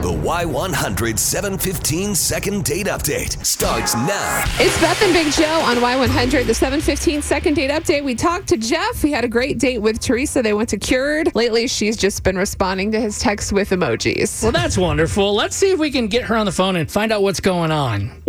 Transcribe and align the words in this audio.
The 0.00 0.12
Y100 0.12 1.18
715 1.18 2.14
second 2.14 2.64
date 2.64 2.86
update 2.86 3.44
starts 3.44 3.96
now. 3.96 4.44
It's 4.60 4.80
Beth 4.80 5.02
and 5.02 5.12
Big 5.12 5.32
Joe 5.32 5.60
on 5.64 5.78
Y100, 5.78 6.46
the 6.46 6.54
715 6.54 7.20
second 7.20 7.54
date 7.54 7.72
update. 7.72 8.04
We 8.04 8.14
talked 8.14 8.46
to 8.50 8.56
Jeff. 8.56 9.02
We 9.02 9.10
had 9.10 9.24
a 9.24 9.28
great 9.28 9.58
date 9.58 9.78
with 9.78 9.98
Teresa. 9.98 10.40
They 10.40 10.52
went 10.52 10.68
to 10.68 10.78
Cured. 10.78 11.34
Lately, 11.34 11.66
she's 11.66 11.96
just 11.96 12.22
been 12.22 12.38
responding 12.38 12.92
to 12.92 13.00
his 13.00 13.18
texts 13.18 13.52
with 13.52 13.70
emojis. 13.70 14.40
Well, 14.40 14.52
that's 14.52 14.78
wonderful. 14.78 15.34
Let's 15.34 15.56
see 15.56 15.72
if 15.72 15.80
we 15.80 15.90
can 15.90 16.06
get 16.06 16.22
her 16.26 16.36
on 16.36 16.46
the 16.46 16.52
phone 16.52 16.76
and 16.76 16.88
find 16.88 17.10
out 17.10 17.22
what's 17.22 17.40
going 17.40 17.72
on. 17.72 18.22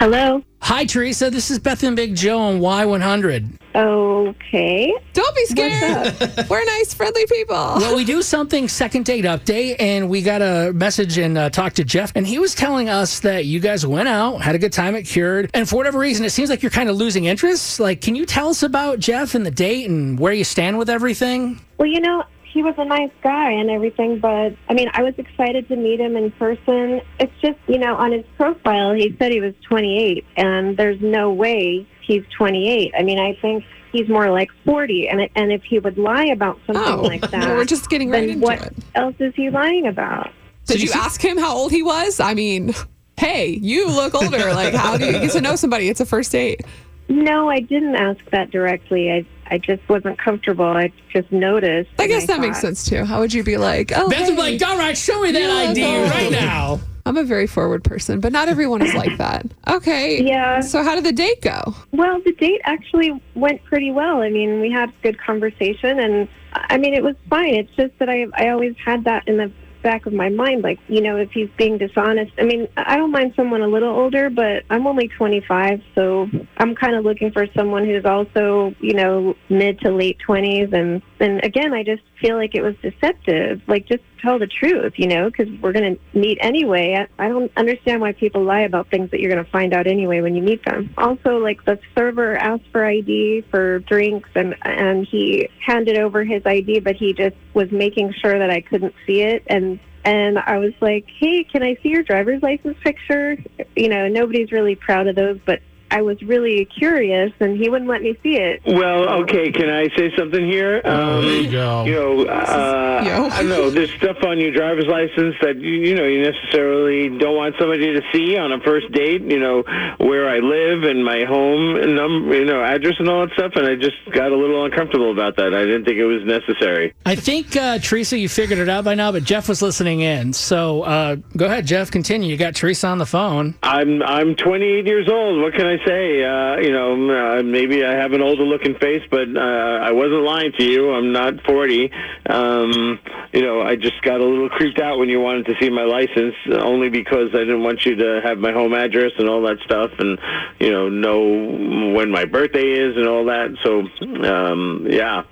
Hello. 0.00 0.42
Hi, 0.66 0.84
Teresa. 0.84 1.30
This 1.30 1.48
is 1.52 1.60
Beth 1.60 1.84
and 1.84 1.94
Big 1.94 2.16
Joe 2.16 2.40
on 2.40 2.58
Y100. 2.58 3.56
Okay. 3.76 4.92
Don't 5.12 5.36
be 5.36 5.44
scared. 5.44 6.48
We're 6.50 6.64
nice, 6.64 6.92
friendly 6.92 7.24
people. 7.26 7.54
Well, 7.54 7.94
we 7.94 8.04
do 8.04 8.20
something 8.20 8.66
second 8.66 9.04
date 9.04 9.24
update, 9.26 9.76
and 9.78 10.10
we 10.10 10.22
got 10.22 10.42
a 10.42 10.72
message 10.72 11.18
and 11.18 11.38
uh, 11.38 11.50
talked 11.50 11.76
to 11.76 11.84
Jeff, 11.84 12.10
and 12.16 12.26
he 12.26 12.40
was 12.40 12.52
telling 12.52 12.88
us 12.88 13.20
that 13.20 13.44
you 13.44 13.60
guys 13.60 13.86
went 13.86 14.08
out, 14.08 14.38
had 14.38 14.56
a 14.56 14.58
good 14.58 14.72
time 14.72 14.96
at 14.96 15.04
Cured, 15.04 15.52
and 15.54 15.68
for 15.68 15.76
whatever 15.76 16.00
reason, 16.00 16.24
it 16.24 16.30
seems 16.30 16.50
like 16.50 16.64
you're 16.64 16.70
kind 16.70 16.90
of 16.90 16.96
losing 16.96 17.26
interest. 17.26 17.78
Like, 17.78 18.00
can 18.00 18.16
you 18.16 18.26
tell 18.26 18.48
us 18.48 18.64
about 18.64 18.98
Jeff 18.98 19.36
and 19.36 19.46
the 19.46 19.52
date 19.52 19.88
and 19.88 20.18
where 20.18 20.32
you 20.32 20.42
stand 20.42 20.78
with 20.78 20.90
everything? 20.90 21.60
Well, 21.78 21.86
you 21.86 22.00
know, 22.00 22.24
he 22.52 22.62
was 22.62 22.74
a 22.78 22.84
nice 22.84 23.10
guy 23.22 23.50
and 23.52 23.70
everything, 23.70 24.18
but 24.18 24.54
I 24.68 24.74
mean, 24.74 24.88
I 24.94 25.02
was 25.02 25.14
excited 25.18 25.68
to 25.68 25.76
meet 25.76 26.00
him 26.00 26.16
in 26.16 26.30
person. 26.32 27.00
It's 27.20 27.32
just, 27.42 27.58
you 27.66 27.78
know, 27.78 27.94
on 27.96 28.12
his 28.12 28.24
profile, 28.36 28.92
he 28.94 29.14
said 29.18 29.32
he 29.32 29.40
was 29.40 29.54
28, 29.68 30.24
and 30.36 30.76
there's 30.76 31.00
no 31.00 31.32
way 31.32 31.86
he's 32.02 32.22
28. 32.36 32.92
I 32.98 33.02
mean, 33.02 33.18
I 33.18 33.34
think 33.42 33.64
he's 33.92 34.08
more 34.08 34.30
like 34.30 34.50
40, 34.64 35.08
and 35.08 35.28
and 35.36 35.52
if 35.52 35.62
he 35.64 35.78
would 35.78 35.98
lie 35.98 36.26
about 36.26 36.58
something 36.66 36.82
Oh, 36.84 37.02
like 37.02 37.20
that, 37.30 37.40
no, 37.40 37.54
we're 37.56 37.64
just 37.64 37.90
getting 37.90 38.10
right 38.10 38.20
then 38.20 38.30
into 38.30 38.44
what 38.44 38.62
it. 38.62 38.74
else 38.94 39.16
is 39.18 39.34
he 39.34 39.50
lying 39.50 39.86
about? 39.86 40.30
Did 40.66 40.82
you 40.82 40.90
ask 40.94 41.20
him 41.24 41.38
how 41.38 41.54
old 41.56 41.70
he 41.72 41.82
was? 41.82 42.18
I 42.20 42.34
mean, 42.34 42.74
hey, 43.18 43.50
you 43.50 43.88
look 43.88 44.14
older. 44.14 44.52
Like, 44.52 44.74
how 44.74 44.96
do 44.96 45.06
you 45.06 45.12
get 45.12 45.30
to 45.32 45.40
know 45.40 45.56
somebody? 45.56 45.88
It's 45.88 46.00
a 46.00 46.06
first 46.06 46.32
date. 46.32 46.62
No, 47.08 47.48
I 47.48 47.60
didn't 47.60 47.94
ask 47.94 48.18
that 48.32 48.50
directly. 48.50 49.12
I 49.12 49.24
I 49.50 49.58
just 49.58 49.88
wasn't 49.88 50.18
comfortable. 50.18 50.64
I 50.64 50.92
just 51.12 51.30
noticed. 51.30 51.90
I 51.98 52.04
and 52.04 52.12
guess 52.12 52.26
that 52.26 52.40
makes 52.40 52.60
sense 52.60 52.88
too. 52.88 53.04
How 53.04 53.20
would 53.20 53.32
you 53.32 53.42
be 53.42 53.56
oh, 53.56 53.60
like, 53.60 53.92
oh, 53.94 54.08
Beth 54.08 54.28
would 54.28 54.36
be 54.36 54.58
like, 54.58 54.62
all 54.62 54.76
right, 54.78 54.96
show 54.96 55.20
me 55.20 55.32
that 55.32 55.40
Yeah, 55.40 55.70
ID 55.70 55.80
go. 55.80 56.04
right 56.10 56.30
now. 56.30 56.80
I'm 57.06 57.16
a 57.16 57.22
very 57.22 57.46
forward 57.46 57.84
person, 57.84 58.18
but 58.18 58.32
not 58.32 58.48
everyone 58.48 58.82
is 58.82 58.92
like 58.94 59.16
that. 59.18 59.46
Okay. 59.68 60.20
Yeah. 60.22 60.60
So 60.60 60.82
how 60.82 60.96
did 60.96 61.04
the 61.04 61.12
date 61.12 61.40
go? 61.40 61.74
Well, 61.92 62.20
the 62.24 62.32
date 62.32 62.60
actually 62.64 63.12
went 63.36 63.62
pretty 63.64 63.92
well. 63.92 64.22
I 64.22 64.28
mean, 64.28 64.60
we 64.60 64.72
had 64.72 64.92
good 65.02 65.16
conversation, 65.20 66.00
and 66.00 66.28
I 66.52 66.78
mean, 66.78 66.94
it 66.94 67.04
was 67.04 67.14
fine. 67.30 67.54
It's 67.54 67.70
just 67.76 67.96
that 68.00 68.08
I 68.08 68.26
I 68.34 68.48
always 68.48 68.74
had 68.84 69.04
that 69.04 69.28
in 69.28 69.36
the 69.36 69.52
back 69.86 70.04
of 70.04 70.12
my 70.12 70.28
mind, 70.28 70.62
like 70.62 70.80
you 70.88 71.00
know, 71.00 71.16
if 71.16 71.30
he's 71.30 71.48
being 71.56 71.78
dishonest. 71.78 72.32
I 72.38 72.42
mean, 72.42 72.66
I 72.76 72.96
don't 72.96 73.12
mind 73.12 73.34
someone 73.36 73.62
a 73.62 73.68
little 73.68 73.94
older, 73.94 74.28
but 74.28 74.64
I'm 74.68 74.84
only 74.84 75.06
25, 75.06 75.80
so 75.94 76.28
I'm 76.56 76.74
kind 76.74 76.96
of 76.96 77.04
looking 77.04 77.30
for 77.30 77.46
someone 77.56 77.84
who's 77.84 78.04
also 78.04 78.74
you 78.80 78.94
know 78.94 79.36
mid 79.48 79.78
to 79.80 79.92
late 79.92 80.18
20s, 80.26 80.72
and 80.72 81.00
and 81.20 81.42
again, 81.44 81.72
I 81.72 81.84
just 81.84 82.02
feel 82.20 82.36
like 82.36 82.56
it 82.56 82.62
was 82.62 82.74
deceptive. 82.82 83.62
Like 83.68 83.86
just 83.86 84.02
tell 84.20 84.38
the 84.40 84.46
truth, 84.48 84.94
you 84.96 85.06
know, 85.06 85.30
because 85.30 85.48
we're 85.60 85.72
gonna 85.72 85.96
meet 86.14 86.38
anyway. 86.40 87.06
I, 87.18 87.24
I 87.24 87.28
don't 87.28 87.52
understand 87.56 88.00
why 88.00 88.12
people 88.12 88.42
lie 88.42 88.62
about 88.62 88.90
things 88.90 89.10
that 89.12 89.20
you're 89.20 89.30
gonna 89.30 89.44
find 89.44 89.72
out 89.72 89.86
anyway 89.86 90.20
when 90.20 90.34
you 90.34 90.42
meet 90.42 90.64
them. 90.64 90.92
Also, 90.98 91.38
like 91.38 91.64
the 91.64 91.78
server 91.96 92.36
asked 92.36 92.64
for 92.72 92.84
ID 92.84 93.44
for 93.50 93.78
drinks, 93.80 94.30
and 94.34 94.56
and 94.62 95.06
he 95.06 95.48
handed 95.64 95.96
over 95.96 96.24
his 96.24 96.42
ID, 96.44 96.80
but 96.80 96.96
he 96.96 97.12
just 97.12 97.36
was 97.54 97.70
making 97.70 98.12
sure 98.20 98.36
that 98.38 98.50
I 98.50 98.60
couldn't 98.60 98.94
see 99.06 99.22
it, 99.22 99.44
and 99.46 99.75
and 100.06 100.38
I 100.38 100.58
was 100.58 100.72
like, 100.80 101.04
hey, 101.18 101.44
can 101.44 101.62
I 101.64 101.76
see 101.82 101.88
your 101.88 102.04
driver's 102.04 102.40
license 102.40 102.78
picture? 102.82 103.36
You 103.74 103.88
know, 103.88 104.08
nobody's 104.08 104.52
really 104.52 104.76
proud 104.76 105.08
of 105.08 105.16
those, 105.16 105.38
but. 105.44 105.60
I 105.90 106.02
was 106.02 106.20
really 106.22 106.64
curious, 106.64 107.32
and 107.40 107.56
he 107.56 107.68
wouldn't 107.68 107.90
let 107.90 108.02
me 108.02 108.18
see 108.22 108.36
it. 108.36 108.62
Well, 108.66 109.08
okay. 109.22 109.50
Can 109.52 109.68
I 109.68 109.88
say 109.96 110.14
something 110.16 110.44
here? 110.44 110.80
Um, 110.84 111.22
there 111.22 111.40
you 111.42 111.50
go. 111.50 111.84
You 111.84 111.92
know, 111.92 112.26
uh, 112.26 113.02
Yo. 113.04 113.28
I 113.28 113.42
know. 113.42 113.70
There's 113.70 113.92
stuff 113.94 114.16
on 114.22 114.38
your 114.38 114.52
driver's 114.52 114.86
license 114.86 115.36
that 115.42 115.56
you, 115.58 115.72
you 115.72 115.94
know 115.94 116.04
you 116.04 116.22
necessarily 116.22 117.08
don't 117.18 117.36
want 117.36 117.54
somebody 117.58 117.92
to 117.92 118.02
see 118.12 118.36
on 118.36 118.52
a 118.52 118.60
first 118.60 118.90
date. 118.92 119.22
You 119.22 119.38
know, 119.38 119.62
where 119.98 120.28
I 120.28 120.38
live 120.38 120.84
and 120.84 121.04
my 121.04 121.24
home 121.24 121.76
and 121.76 121.96
number, 121.96 122.34
you 122.34 122.44
know, 122.44 122.62
address 122.62 122.94
and 122.98 123.08
all 123.08 123.26
that 123.26 123.32
stuff. 123.34 123.52
And 123.56 123.66
I 123.66 123.76
just 123.76 123.96
got 124.12 124.32
a 124.32 124.36
little 124.36 124.64
uncomfortable 124.64 125.12
about 125.12 125.36
that. 125.36 125.54
I 125.54 125.64
didn't 125.64 125.84
think 125.84 125.98
it 125.98 126.06
was 126.06 126.24
necessary. 126.24 126.94
I 127.04 127.14
think, 127.14 127.56
uh, 127.56 127.78
Teresa, 127.78 128.18
you 128.18 128.28
figured 128.28 128.58
it 128.58 128.68
out 128.68 128.84
by 128.84 128.94
now, 128.94 129.12
but 129.12 129.24
Jeff 129.24 129.48
was 129.48 129.62
listening 129.62 130.00
in. 130.00 130.32
So 130.32 130.82
uh, 130.82 131.16
go 131.36 131.46
ahead, 131.46 131.66
Jeff, 131.66 131.90
continue. 131.90 132.30
You 132.30 132.36
got 132.36 132.54
Teresa 132.54 132.88
on 132.88 132.98
the 132.98 133.06
phone. 133.06 133.54
I'm 133.62 134.02
I'm 134.02 134.34
28 134.34 134.86
years 134.86 135.08
old. 135.08 135.42
What 135.42 135.54
can 135.54 135.66
I 135.66 135.75
say? 135.84 136.24
Uh, 136.24 136.56
you 136.58 136.72
know, 136.72 137.38
uh, 137.38 137.42
maybe 137.42 137.84
I 137.84 137.92
have 137.92 138.12
an 138.12 138.22
older 138.22 138.44
looking 138.44 138.74
face, 138.76 139.02
but 139.10 139.28
uh, 139.36 139.40
I 139.40 139.92
wasn't 139.92 140.22
lying 140.22 140.52
to 140.52 140.64
you. 140.64 140.92
I'm 140.92 141.12
not 141.12 141.40
40. 141.44 141.90
Um, 142.28 142.98
you 143.32 143.42
know, 143.42 143.62
I 143.62 143.76
just 143.76 144.00
got 144.02 144.20
a 144.20 144.24
little 144.24 144.48
creeped 144.48 144.78
out 144.78 144.98
when 144.98 145.08
you 145.08 145.20
wanted 145.20 145.46
to 145.46 145.54
see 145.60 145.70
my 145.70 145.84
license, 145.84 146.34
only 146.50 146.88
because 146.88 147.30
I 147.34 147.38
didn't 147.38 147.62
want 147.62 147.84
you 147.84 147.96
to 147.96 148.20
have 148.24 148.38
my 148.38 148.52
home 148.52 148.74
address 148.74 149.12
and 149.18 149.28
all 149.28 149.42
that 149.42 149.58
stuff, 149.64 149.90
and 149.98 150.18
you 150.58 150.70
know, 150.70 150.88
know 150.88 151.92
when 151.92 152.10
my 152.10 152.24
birthday 152.24 152.72
is 152.72 152.96
and 152.96 153.06
all 153.06 153.24
that. 153.26 153.56
So, 153.62 153.80
um, 154.26 154.86
yeah. 154.88 155.24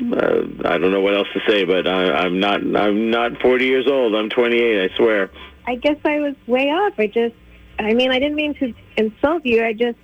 Uh, 0.00 0.42
I 0.64 0.76
don't 0.78 0.90
know 0.90 1.00
what 1.00 1.14
else 1.14 1.28
to 1.34 1.40
say, 1.46 1.64
but 1.64 1.86
I, 1.86 2.10
I'm 2.12 2.40
not. 2.40 2.60
I'm 2.60 3.10
not 3.10 3.40
40 3.40 3.64
years 3.64 3.86
old. 3.86 4.14
I'm 4.16 4.28
28. 4.28 4.90
I 4.90 4.96
swear. 4.96 5.30
I 5.66 5.76
guess 5.76 5.96
I 6.04 6.18
was 6.18 6.34
way 6.46 6.68
off. 6.70 6.94
I 6.98 7.06
just, 7.06 7.34
I 7.78 7.92
mean, 7.94 8.10
I 8.10 8.18
didn't 8.18 8.36
mean 8.36 8.54
to 8.54 8.72
insult 8.96 9.44
you. 9.44 9.64
I 9.64 9.72
just, 9.72 9.98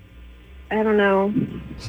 I 0.73 0.83
don't 0.85 0.97
know. 0.97 1.33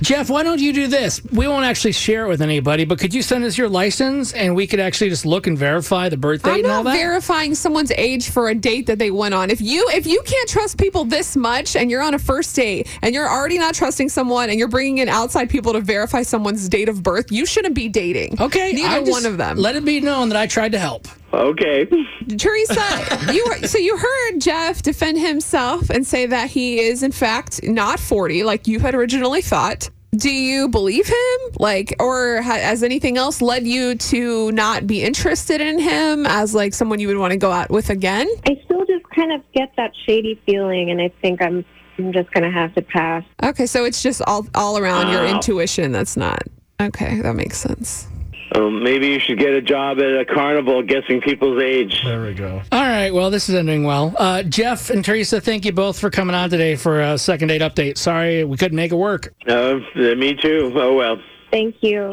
Jeff, 0.02 0.30
why 0.30 0.42
don't 0.42 0.60
you 0.62 0.74
do 0.74 0.88
this? 0.88 1.24
We 1.26 1.48
won't 1.48 1.66
actually 1.66 1.92
share 1.92 2.26
it 2.26 2.30
with 2.30 2.42
anybody, 2.42 2.86
but 2.86 2.98
could 2.98 3.14
you 3.14 3.22
send 3.22 3.44
us 3.44 3.58
your 3.58 3.70
license 3.70 4.34
and 4.34 4.56
we 4.56 4.66
could 4.66 4.80
actually 4.80 5.10
just 5.10 5.26
look 5.26 5.46
and 5.46 5.56
verify 5.58 6.10
the 6.10 6.18
birth 6.18 6.42
date 6.44 6.52
I'm 6.52 6.58
and 6.60 6.66
all 6.68 6.84
not 6.84 6.92
that? 6.92 6.98
verifying 6.98 7.54
someone's 7.54 7.92
age 7.92 8.30
for 8.30 8.50
a 8.50 8.56
date 8.56 8.88
that 8.88 8.98
they 8.98 9.12
went 9.12 9.34
on. 9.36 9.50
If 9.52 9.62
you 9.62 9.88
if 9.90 10.08
you 10.08 10.22
can't 10.26 10.50
trust 10.50 10.78
people 10.80 11.04
this 11.06 11.36
much 11.36 11.76
and 11.76 11.92
you're 11.92 12.02
on 12.02 12.14
a 12.16 12.20
first 12.20 12.56
date 12.56 12.88
and 13.04 13.14
you're 13.14 13.30
already 13.30 13.60
not 13.60 13.76
trusting 13.76 14.10
someone 14.10 14.50
and 14.50 14.58
you're 14.58 14.68
bringing 14.68 15.00
in 15.00 15.10
outside 15.10 15.50
people 15.50 15.74
to 15.74 15.82
verify 15.82 16.24
someone's 16.24 16.68
date 16.70 16.90
of 16.90 17.04
birth, 17.04 17.32
you 17.32 17.46
shouldn't 17.46 17.76
be 17.76 17.88
dating. 17.90 18.40
okay, 18.42 18.72
neither 18.72 18.88
I 18.88 19.00
just- 19.02 19.12
one 19.12 19.26
of 19.26 19.38
them. 19.38 19.58
Let 19.58 19.76
it 19.76 19.86
be 19.86 20.00
known 20.02 20.30
that 20.30 20.38
I 20.38 20.48
tried 20.48 20.72
to 20.72 20.80
help. 20.80 21.08
Okay. 21.34 21.86
Teresa, 22.38 23.34
you 23.34 23.68
so 23.68 23.78
you 23.78 23.98
heard 23.98 24.40
Jeff 24.40 24.82
defend 24.82 25.20
himself 25.20 25.90
and 25.90 26.06
say 26.06 26.26
that 26.26 26.50
he 26.50 26.80
is 26.80 27.04
in 27.04 27.12
fact 27.12 27.64
not 27.64 28.00
40 28.00 28.44
like 28.44 28.68
you 28.68 28.80
had 28.80 28.96
originally 28.96 29.42
thought. 29.42 29.90
Do 30.14 30.30
you 30.30 30.68
believe 30.68 31.08
him? 31.08 31.40
Like 31.58 31.96
or 32.00 32.42
ha- 32.42 32.56
has 32.56 32.84
anything 32.84 33.18
else 33.18 33.42
led 33.42 33.66
you 33.66 33.96
to 33.96 34.52
not 34.52 34.86
be 34.86 35.02
interested 35.02 35.62
in 35.62 35.80
him 35.80 36.26
as 36.26 36.54
like 36.54 36.74
someone 36.74 37.00
you 37.00 37.08
would 37.08 37.18
want 37.18 37.32
to 37.32 37.38
go 37.38 37.52
out 37.52 37.70
with 37.70 37.90
again? 37.90 38.28
I 38.46 38.60
still 38.66 38.86
just 38.86 39.10
kind 39.10 39.32
of 39.32 39.42
get 39.54 39.72
that 39.78 39.94
shady 40.06 40.42
feeling, 40.46 40.92
and 40.92 41.02
I 41.02 41.14
think 41.22 41.42
I'm, 41.42 41.64
I'm 41.98 42.12
just 42.12 42.30
going 42.32 42.44
to 42.44 42.52
have 42.52 42.76
to 42.76 42.82
pass. 42.82 43.24
Okay, 43.42 43.66
so 43.66 43.86
it's 43.86 44.04
just 44.04 44.22
all 44.28 44.46
all 44.54 44.78
around 44.78 45.12
your 45.12 45.26
intuition 45.26 45.94
that's 45.94 46.18
not. 46.18 46.44
Okay, 46.82 47.22
that 47.22 47.36
makes 47.36 47.58
sense. 47.58 48.08
Um, 48.54 48.84
maybe 48.84 49.08
you 49.08 49.20
should 49.20 49.40
get 49.40 49.52
a 49.54 49.62
job 49.62 50.00
at 50.00 50.20
a 50.20 50.26
carnival 50.26 50.84
guessing 50.84 51.22
people's 51.22 51.62
age. 51.62 52.02
There 52.04 52.22
we 52.22 52.34
go. 52.34 52.62
All 52.72 52.82
right. 52.82 53.14
Well, 53.14 53.30
this 53.32 53.48
is 53.48 53.56
ending 53.56 53.84
well. 53.84 54.14
Uh, 54.18 54.44
Jeff 54.44 54.90
and 54.90 55.06
Teresa, 55.06 55.40
thank 55.40 55.64
you 55.66 55.72
both 55.72 56.00
for 56.00 56.10
coming 56.10 56.36
on 56.36 56.50
today 56.50 56.76
for 56.76 57.00
a 57.02 57.18
second 57.18 57.48
date 57.48 57.62
update. 57.62 57.98
Sorry 57.98 58.44
we 58.44 58.58
couldn't 58.58 58.76
make 58.76 58.92
it 58.92 58.96
work. 58.96 59.34
Uh, 59.48 59.80
me 59.96 60.36
too. 60.36 60.72
Oh, 60.76 60.96
well. 60.96 61.18
Thank 61.50 61.76
you. 61.82 62.12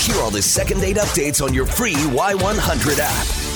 Hear 0.00 0.22
all 0.22 0.30
the 0.30 0.42
second 0.42 0.80
date 0.80 0.96
updates 0.96 1.42
on 1.44 1.52
your 1.52 1.66
free 1.66 1.94
Y100 1.94 2.98
app. 3.00 3.47